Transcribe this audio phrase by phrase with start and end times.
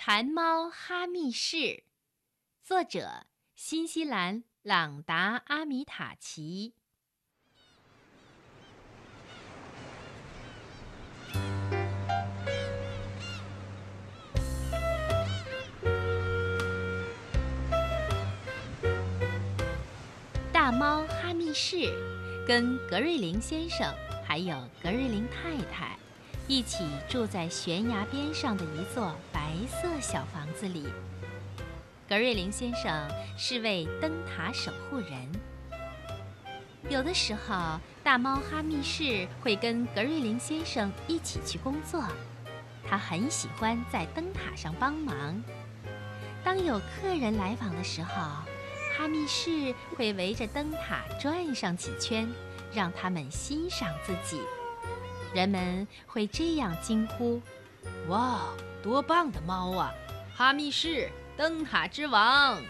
[0.00, 1.82] 馋猫哈密士，
[2.62, 6.72] 作者新西兰朗达阿米塔奇。
[20.52, 21.92] 大猫哈密士
[22.46, 23.92] 跟格瑞林先生
[24.24, 25.98] 还有格瑞林太太
[26.48, 30.86] 一起住在悬崖边上的一座白色小房子里。
[32.08, 35.10] 格瑞林先生是位灯塔守护人。
[36.88, 42.02] 有的时候，大猫哈密士会跟格瑞林先生一起去工作，
[42.88, 45.42] 他很喜欢在灯塔上帮忙。
[46.42, 48.14] 当有客人来访的时候，
[48.96, 52.26] 哈密士会围着灯塔转上几圈，
[52.72, 54.40] 让他们欣赏自己。
[55.34, 57.40] 人们会这样惊呼
[58.08, 58.40] ：“哇，
[58.82, 59.92] 多棒的猫啊！
[60.36, 62.60] 哈密士，灯塔之王！”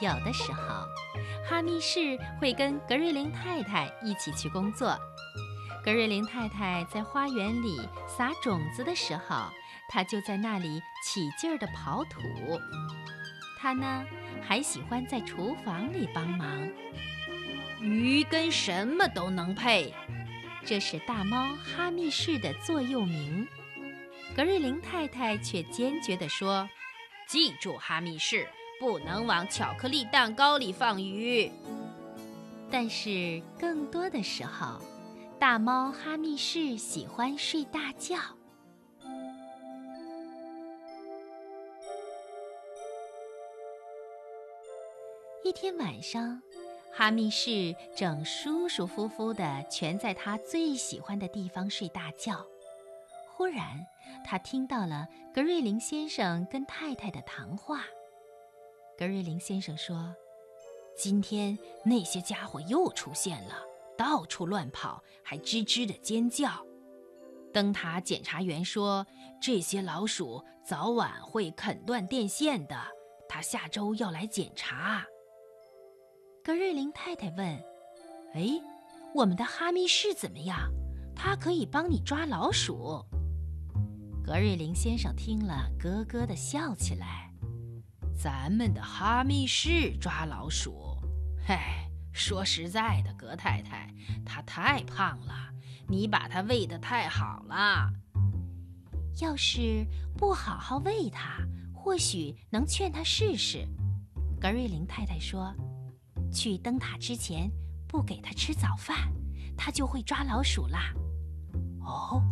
[0.00, 0.86] 有的时候，
[1.48, 4.96] 哈密士会跟格瑞林太太一起去工作。
[5.84, 9.50] 格瑞林太太在花园里撒种子的时候。
[9.90, 12.20] 他就在那里起劲儿地刨土。
[13.58, 14.04] 他呢，
[14.46, 16.46] 还喜欢在厨房里帮忙。
[17.80, 19.94] 鱼跟什么都能配，
[20.64, 23.46] 这是大猫哈密士的座右铭。
[24.34, 26.68] 格瑞林太太却坚决地说
[27.28, 28.46] ：“记住，哈密士
[28.80, 31.50] 不能往巧克力蛋糕里放鱼。”
[32.70, 34.80] 但是更多的时候，
[35.38, 38.18] 大猫哈密士喜欢睡大觉。
[45.44, 46.42] 一天晚上，
[46.92, 52.44] 哈密士正舒舒服服地蜷在他最喜欢的地方睡大觉。
[53.30, 53.86] 忽然，
[54.24, 57.84] 他听到了格瑞林先生跟太太的谈话。
[58.96, 60.12] 格瑞林先生说
[60.98, 63.62] ：“今天那些家伙又出现了，
[63.96, 66.50] 到处乱跑，还吱吱地尖叫。”
[67.54, 69.06] 灯塔检查员说
[69.40, 72.76] ：“这些老鼠早晚会啃断电线的，
[73.28, 75.06] 他下周要来检查。”
[76.48, 77.46] 格瑞林太太问
[78.32, 78.58] ：“哎，
[79.14, 80.72] 我们的哈密士怎么样？
[81.14, 83.04] 他可以帮你抓老鼠。”
[84.24, 87.30] 格瑞林先生听了，咯咯地笑起来
[88.18, 90.96] ：“咱们的哈密士抓老鼠？
[91.46, 91.54] 嘿，
[92.14, 93.94] 说实在的，格太太，
[94.24, 95.50] 他太胖了，
[95.86, 97.90] 你把他喂得太好了。
[99.20, 99.86] 要是
[100.16, 103.68] 不好好喂他，或许能劝他试试。”
[104.40, 105.54] 格瑞林太太说。
[106.32, 107.50] 去灯塔之前
[107.86, 109.12] 不给他吃早饭，
[109.56, 110.92] 他就会抓老鼠啦。
[111.80, 112.22] 哦，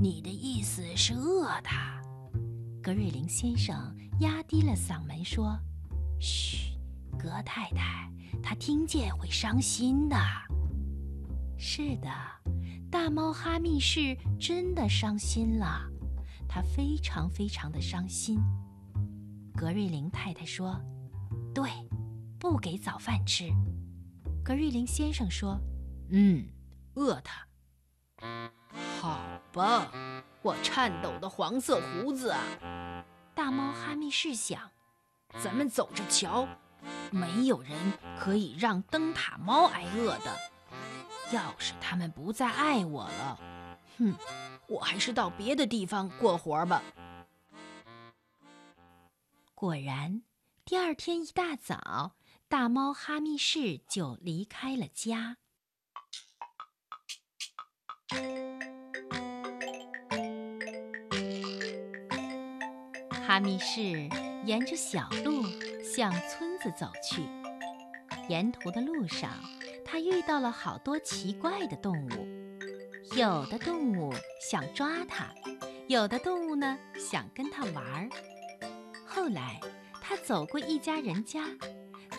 [0.00, 2.00] 你的意思是饿他？
[2.82, 5.58] 格瑞林先生压低了嗓门说
[6.18, 6.78] ：“嘘，
[7.18, 8.10] 格太太，
[8.42, 10.16] 他听见会伤心的。”
[11.58, 12.08] 是的，
[12.90, 15.82] 大猫哈密士真的伤心了，
[16.48, 18.40] 他非常非常的伤心。
[19.54, 20.80] 格瑞林太太说
[21.52, 21.68] ：“对。”
[22.40, 23.52] 不给早饭吃，
[24.42, 25.60] 格瑞林先生说
[26.08, 26.48] ：“嗯，
[26.94, 27.46] 饿他。”
[28.98, 29.20] 好
[29.52, 29.92] 吧，
[30.40, 32.34] 我颤抖的黄色胡子！
[33.34, 34.70] 大猫哈密士想
[35.38, 36.48] ：“咱们走着瞧，
[37.10, 37.76] 没有人
[38.18, 40.34] 可以让灯塔猫挨饿的。
[41.34, 43.38] 要是他们不再爱我了，
[43.98, 44.14] 哼，
[44.66, 46.82] 我还是到别的地方过活吧。”
[49.54, 50.22] 果然，
[50.64, 52.12] 第二天一大早。
[52.50, 55.36] 大猫哈密士就离开了家。
[63.12, 64.08] 哈密士
[64.44, 65.44] 沿着小路
[65.80, 67.22] 向村子走去。
[68.28, 69.30] 沿途的路上，
[69.84, 72.26] 他遇到了好多奇怪的动物。
[73.16, 75.32] 有的动物想抓他，
[75.86, 78.10] 有的动物呢想跟他玩儿。
[79.06, 79.60] 后来，
[80.02, 81.46] 他走过一家人家。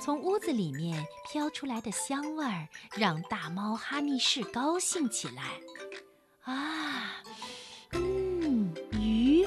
[0.03, 2.67] 从屋子里面飘出来的香味儿，
[2.97, 5.43] 让大猫哈密士高兴起来。
[6.41, 7.21] 啊，
[7.91, 9.45] 嗯，鱼！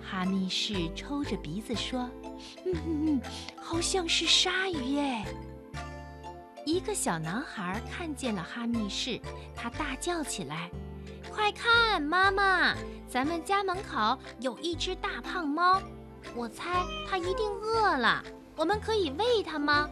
[0.00, 2.08] 哈密士抽着鼻子说
[2.64, 3.22] ：“嗯嗯嗯，
[3.60, 5.26] 好像是鲨鱼哎。”
[6.64, 9.20] 一个小男孩看见了哈密士，
[9.56, 10.70] 他大叫起来
[11.28, 12.76] ：“快看，妈妈，
[13.08, 15.82] 咱们家门口有一只大胖猫，
[16.36, 18.24] 我猜它一定饿了。”
[18.56, 19.88] 我们可以喂它吗？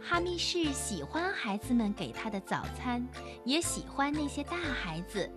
[0.00, 3.06] 哈密士喜欢孩子们给他的早餐，
[3.44, 5.30] 也喜欢那些大孩子，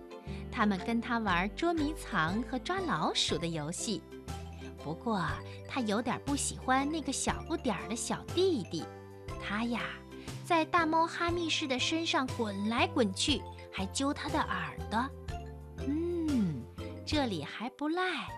[0.50, 4.02] 他们跟他玩捉迷藏和抓老鼠的游戏。
[4.82, 5.22] 不过
[5.68, 8.84] 他有点不喜欢那个小不点儿的小弟弟，
[9.42, 9.80] 他呀，
[10.44, 13.40] 在大猫哈密士的身上滚来滚去，
[13.72, 15.08] 还揪他的耳朵。
[15.86, 16.62] 嗯，
[17.06, 18.28] 这里还不赖。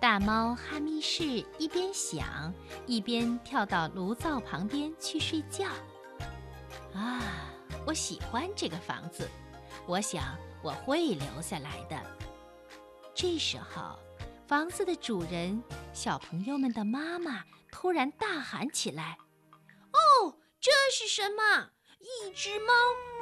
[0.00, 1.24] 大猫哈密士
[1.58, 2.54] 一边想，
[2.86, 5.66] 一边跳到炉灶旁边去睡觉。
[6.94, 7.20] 啊，
[7.84, 9.28] 我喜欢这个房子，
[9.86, 12.00] 我想我会留下来的。
[13.12, 13.98] 这时候，
[14.46, 15.60] 房子的主人、
[15.92, 17.42] 小朋友们的妈妈
[17.72, 19.18] 突然大喊起来
[19.92, 21.70] ：“哦，这是什么？
[21.98, 22.72] 一只猫，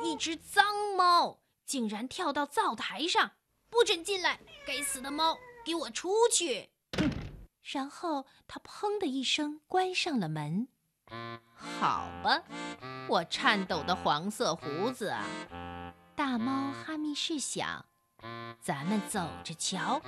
[0.05, 0.63] 一只脏
[0.95, 3.33] 猫，竟然跳到灶台上！
[3.71, 4.39] 不准进来！
[4.67, 6.71] 该死的猫！”给我出去！
[7.61, 10.69] 然后他砰的一声关上了门。
[11.57, 12.41] 好吧，
[13.09, 15.27] 我颤抖的黄色胡子啊！
[16.15, 17.85] 大猫哈密士想，
[18.61, 20.01] 咱们走着瞧，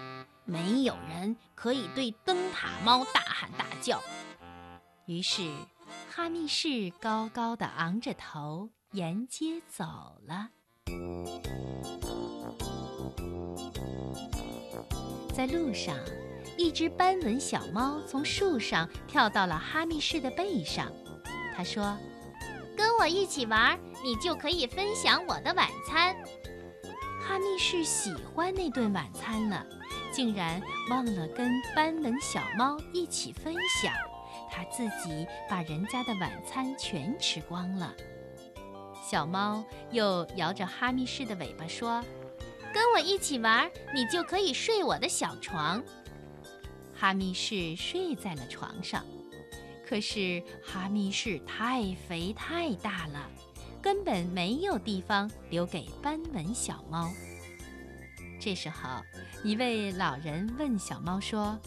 [0.45, 4.01] 没有人可以对灯塔猫大喊大叫。
[5.07, 5.53] 于是，
[6.09, 10.51] 哈密士高高的昂着头沿街走了。
[15.39, 15.97] 在路上，
[16.57, 20.91] 一只斑纹小猫从树上跳到了哈密士的背上。
[21.55, 21.97] 他说
[22.77, 26.17] ：“跟我一起玩，你就可以分享我的晚餐。”
[27.23, 29.65] 哈密士喜欢那顿晚餐了，
[30.11, 33.95] 竟然忘了跟斑纹小猫一起分享，
[34.51, 37.95] 他自己把人家的晚餐全吃光了。
[39.09, 42.03] 小猫又摇着哈密士的尾巴说。
[42.79, 45.83] 跟我一起玩，你就可以睡我的小床。
[46.95, 49.05] 哈密士睡在了床上，
[49.85, 53.29] 可是哈密士太肥太大了，
[53.83, 57.11] 根本没有地方留给斑纹小猫。
[58.39, 59.03] 这时候，
[59.43, 61.59] 一位老人问小猫说：“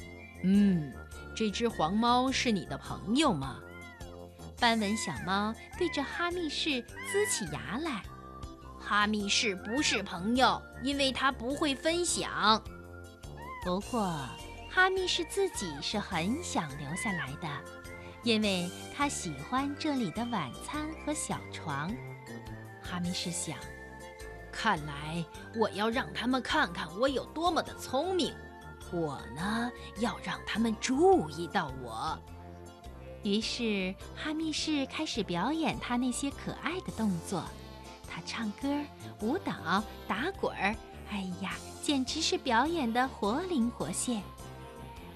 [0.43, 0.93] 嗯，
[1.35, 3.59] 这只黄猫是你的朋友吗？”
[4.61, 8.01] 斑纹小猫对着哈密士呲起牙来。
[8.81, 12.61] 哈密士不是朋友，因为他不会分享。
[13.63, 14.11] 不过，
[14.69, 17.47] 哈密士自己是很想留下来的，
[18.23, 21.93] 因为他喜欢这里的晚餐和小床。
[22.81, 23.57] 哈密士想，
[24.51, 25.23] 看来
[25.55, 28.33] 我要让他们看看我有多么的聪明。
[28.91, 32.19] 我呢，要让他们注意到我。
[33.23, 37.43] 于是，哈密士开始表演他那些可爱的动作。
[38.13, 38.67] 他唱歌、
[39.21, 40.75] 舞蹈、打滚儿，
[41.09, 44.21] 哎呀，简直是表演的活灵活现。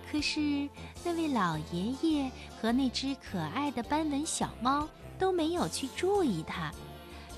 [0.10, 0.70] 可是
[1.04, 2.32] 那位老爷爷
[2.62, 4.88] 和那只可爱的斑纹小猫
[5.20, 6.72] 都没有去注意他，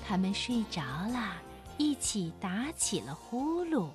[0.06, 1.34] 他们睡着了，
[1.76, 3.88] 一起打起了呼噜。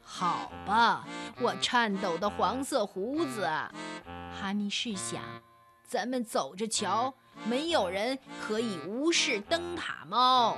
[0.00, 1.06] 好吧，
[1.40, 3.46] 我颤抖的黄色胡子，
[4.32, 5.22] 哈密士想，
[5.82, 7.12] 咱们走着瞧。
[7.46, 10.56] 没有人可以无视灯塔猫。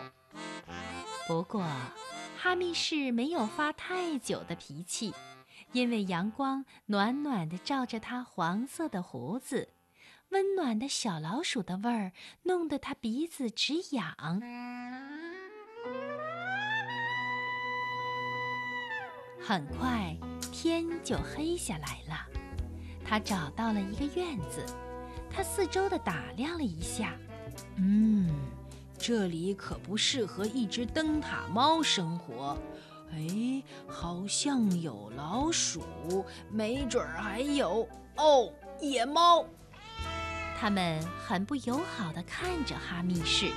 [1.27, 1.65] 不过，
[2.37, 5.15] 哈密士没有发太久的脾气，
[5.73, 9.69] 因为阳光暖暖的照着他黄色的胡子，
[10.31, 12.12] 温暖的小老鼠的味儿
[12.43, 14.15] 弄得他鼻子直痒。
[19.41, 20.17] 很快，
[20.53, 22.26] 天就黑下来了。
[23.05, 24.64] 他找到了一个院子。
[25.33, 27.15] 他四周的打量了一下，
[27.77, 28.29] 嗯，
[28.99, 32.59] 这里可不适合一只灯塔猫生活。
[33.13, 39.45] 哎，好像有老鼠，没准儿还有哦，野猫。
[40.59, 43.51] 他们很不友好地看着哈密市。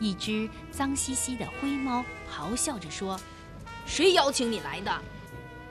[0.00, 3.18] 一只脏兮兮的灰猫咆哮着说
[3.86, 4.90] ：“谁邀请你来的？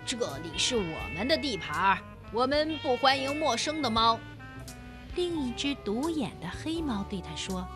[0.05, 1.97] 这里是我们的地盘，
[2.31, 4.17] 我们不欢迎陌生的猫。”
[5.15, 7.67] 另一只独眼的黑猫对他说：“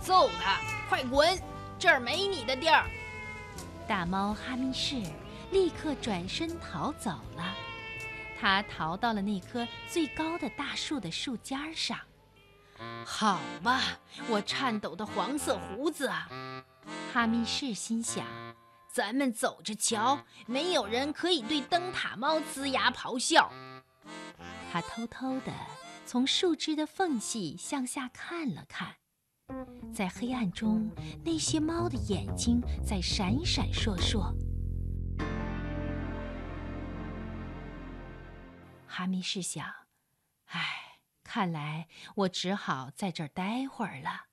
[0.00, 1.38] 揍他，快滚！
[1.78, 2.86] 这儿没你的地儿。”
[3.86, 4.96] 大猫哈密士
[5.50, 7.54] 立刻转身逃走了。
[8.40, 11.98] 他逃到了那棵最高的大树的树尖上。
[13.04, 13.80] 好吧，
[14.28, 16.28] 我颤抖的黄色胡子啊！
[17.12, 18.24] 哈密士心想
[18.88, 23.50] ：“咱们走着瞧，没有人可以对灯塔猫龇牙咆哮。”
[24.72, 25.52] 他偷偷的。
[26.08, 28.96] 从树枝的缝隙向下看了看，
[29.92, 30.90] 在黑暗中，
[31.22, 34.34] 那些猫的眼睛在闪闪烁烁。
[38.86, 39.66] 哈密士想
[40.48, 44.27] ：“唉，看来我只好在这儿待会儿了。”